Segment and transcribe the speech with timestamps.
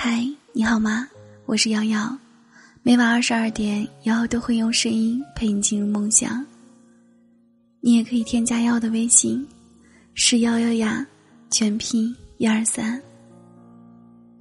[0.00, 1.08] 嗨，你好吗？
[1.44, 2.16] 我是瑶瑶，
[2.84, 6.46] 每晚二十二点，瑶瑶都会用声音陪你进入梦乡。
[7.80, 9.44] 你也可以添加瑶瑶的微信，
[10.14, 11.04] 是瑶瑶呀，
[11.50, 13.02] 全拼一二三。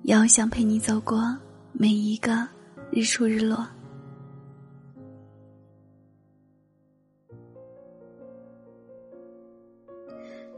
[0.03, 1.35] 瑶瑶想陪你走过
[1.73, 2.47] 每一个
[2.91, 3.67] 日出日落。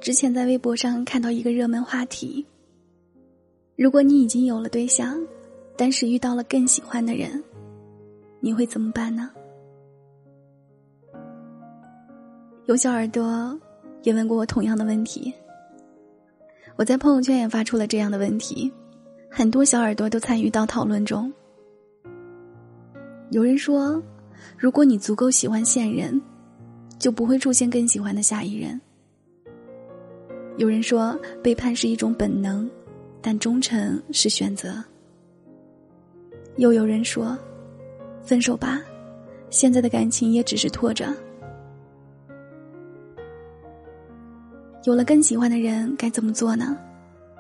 [0.01, 2.45] 之前在微博上看到一个热门话题。
[3.79, 5.17] 如果你已经有了对象，
[5.77, 7.41] 但是遇到了更喜欢的人，
[8.41, 9.31] 你会怎么办呢？
[12.65, 13.57] 有小耳朵
[14.03, 15.33] 也问过我同样的问题，
[16.75, 18.69] 我在朋友圈也发出了这样的问题，
[19.31, 21.31] 很多小耳朵都参与到讨论中。
[23.29, 24.03] 有人说，
[24.57, 26.21] 如果你足够喜欢现任，
[26.99, 28.77] 就不会出现更喜欢的下一任。
[30.57, 32.69] 有人说，背叛是一种本能。
[33.21, 34.83] 但忠诚是选择。
[36.57, 37.37] 又有人说
[38.23, 38.81] ：“分手吧，
[39.49, 41.13] 现在的感情也只是拖着。”
[44.85, 46.77] 有了更喜欢的人，该怎么做呢？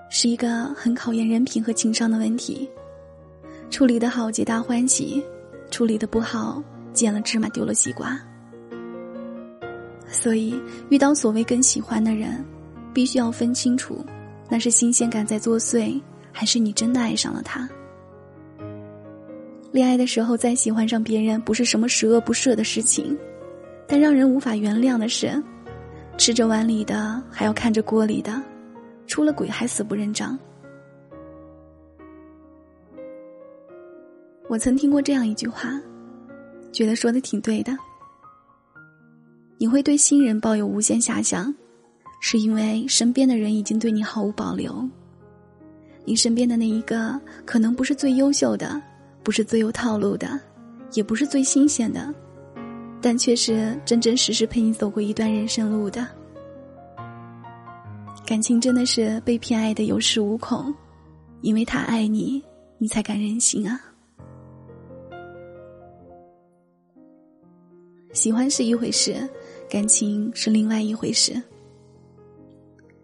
[0.09, 2.69] 是一个很考验人品和情商的问题。
[3.69, 5.21] 处理的好，皆大欢喜；
[5.69, 8.19] 处理的不好，捡了芝麻丢了西瓜。
[10.07, 12.43] 所以，遇到所谓更喜欢的人，
[12.93, 14.03] 必须要分清楚。
[14.49, 17.69] 那是新鲜感在作祟，还是你真的爱上了他？
[19.71, 23.15] 恋爱的时候再喜欢上别人，不是什么十恶不赦的事情，
[23.87, 25.31] 但让人无法原谅的是，
[26.17, 28.41] 吃着碗里的还要看着锅里的，
[29.05, 30.37] 出了轨还死不认账。
[34.47, 35.79] 我曾听过这样一句话，
[36.71, 37.77] 觉得说的挺对的。
[39.59, 41.53] 你会对新人抱有无限遐想。
[42.19, 44.87] 是因为身边的人已经对你毫无保留。
[46.05, 48.81] 你身边的那一个，可能不是最优秀的，
[49.23, 50.39] 不是最有套路的，
[50.93, 52.13] 也不是最新鲜的，
[52.99, 56.07] 但却是真真实实陪你走过一段人生路的。
[58.25, 60.73] 感情真的是被偏爱的有恃无恐，
[61.41, 62.43] 因为他爱你，
[62.77, 63.79] 你才敢任性啊。
[68.13, 69.15] 喜欢是一回事，
[69.69, 71.39] 感情是另外一回事。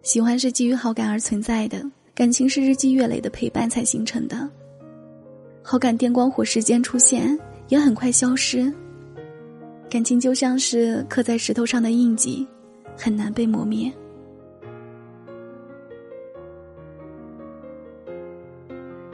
[0.05, 1.83] 喜欢是基于好感而存在的，
[2.13, 4.47] 感情是日积月累的陪伴才形成的。
[5.63, 7.37] 好感电光火石间出现，
[7.69, 8.71] 也很快消失。
[9.89, 12.45] 感情就像是刻在石头上的印记，
[12.95, 13.91] 很难被磨灭。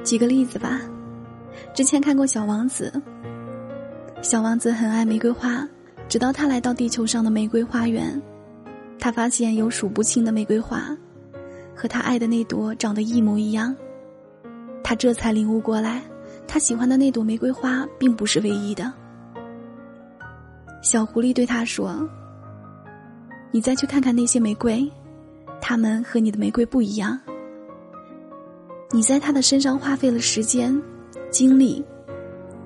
[0.03, 0.81] 举个例子吧，
[1.74, 2.91] 之前看过《小王子》，
[4.22, 5.66] 小王子很爱玫瑰花，
[6.09, 8.22] 直到他来到地球上的玫瑰花园。
[9.01, 10.95] 他发现有数不清的玫瑰花，
[11.75, 13.75] 和他爱的那朵长得一模一样。
[14.84, 16.03] 他这才领悟过来，
[16.47, 18.94] 他喜欢的那朵玫瑰花并不是唯一的。
[20.84, 22.07] 小狐狸对他说
[23.50, 24.88] ：“你再去看看那些玫瑰，
[25.59, 27.19] 它们和你的玫瑰不一样。
[28.91, 30.79] 你在它的身上花费了时间、
[31.31, 31.83] 精力，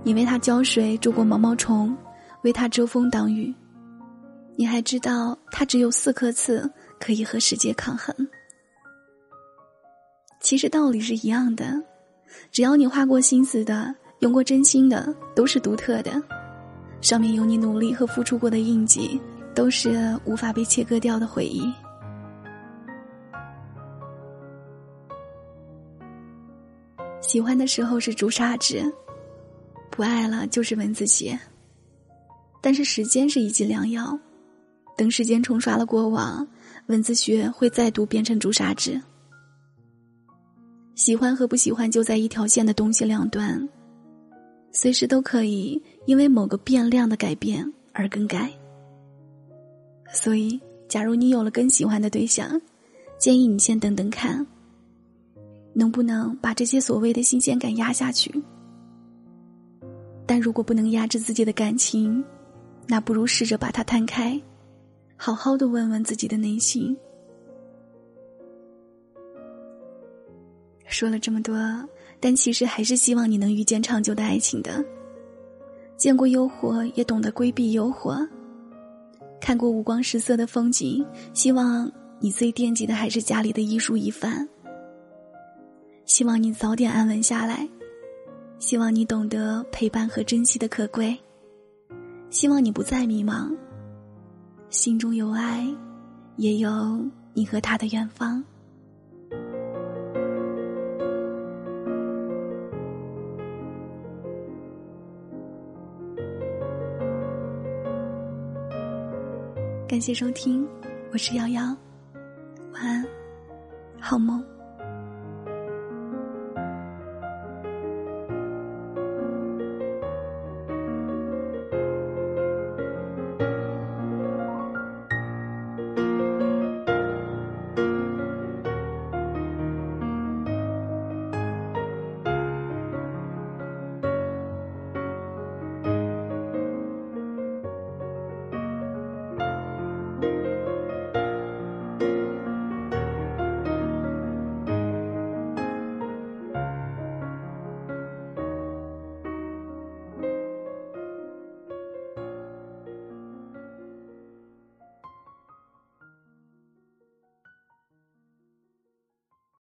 [0.03, 1.95] 你为它浇水、捉过毛毛虫，
[2.41, 3.55] 为它遮风挡雨。”
[4.57, 8.15] 你还知道，它只有四颗刺，可以和世界抗衡。
[10.39, 11.81] 其实道理是一样的，
[12.51, 16.21] 只要你花过心思的、用过真心的，都是独特的。
[17.01, 19.19] 上面有你努力和付出过的印记，
[19.53, 21.71] 都是无法被切割掉的回忆。
[27.21, 28.89] 喜欢的时候是朱砂痣，
[29.91, 31.37] 不爱了就是蚊子血。
[32.61, 34.17] 但是时间是一剂良药。
[34.95, 36.47] 等时间冲刷了过往，
[36.87, 39.01] 文字学会再度变成朱砂痣。
[40.95, 43.67] 喜欢和不喜欢就在一条线的东西两端，
[44.71, 48.49] 随时都可以因为某个变量的改变而更改。
[50.13, 50.57] 所以，
[50.87, 52.61] 假如你有了更喜欢的对象，
[53.17, 54.45] 建议你先等等看，
[55.73, 58.33] 能不能把这些所谓的新鲜感压下去。
[60.25, 62.23] 但如果不能压制自己的感情，
[62.87, 64.41] 那不如试着把它摊开。
[65.25, 66.95] 好好的问问自己的内心。
[70.85, 71.57] 说了这么多，
[72.19, 74.85] 但其实还是希望你能遇见长久的爱情的。
[75.97, 78.23] 见过诱惑，也懂得规避诱惑；
[79.41, 84.47] 看过五光十色的风景，希望你最惦记的还是家里的一蔬一饭。
[86.05, 87.67] 希望你早点安稳下来，
[88.59, 91.17] 希望你懂得陪伴和珍惜的可贵，
[92.29, 93.51] 希望你不再迷茫。
[94.75, 95.65] 心中有爱
[96.35, 96.69] 也有
[97.33, 98.43] 你和他的远方。
[109.87, 110.67] 感谢收听
[111.13, 111.63] 我是瑶瑶
[112.73, 113.07] 晚安
[113.97, 114.54] 好梦。